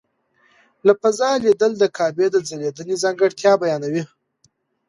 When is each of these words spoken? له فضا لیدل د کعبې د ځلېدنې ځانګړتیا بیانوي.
له 0.85 0.93
فضا 1.01 1.29
لیدل 1.43 1.71
د 1.77 1.83
کعبې 1.97 2.27
د 2.31 2.35
ځلېدنې 2.47 2.95
ځانګړتیا 3.03 3.51
بیانوي. 3.61 4.03